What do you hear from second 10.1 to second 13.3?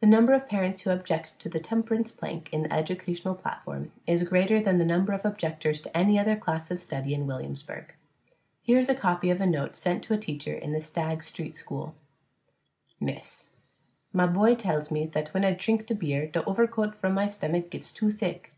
a teacher in the Stagg Street school: _Miss_: